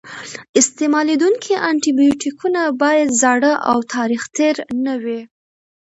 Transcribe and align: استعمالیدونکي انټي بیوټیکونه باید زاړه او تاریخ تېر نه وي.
استعمالیدونکي 0.59 1.53
انټي 1.69 1.91
بیوټیکونه 1.99 2.61
باید 2.81 3.09
زاړه 3.21 3.53
او 3.71 3.77
تاریخ 3.95 4.23
تېر 4.35 4.55
نه 4.85 4.93
وي. 5.03 5.21